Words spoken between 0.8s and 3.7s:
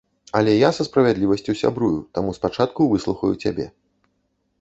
справядлівасцю сябрую, таму спачатку выслухаю цябе.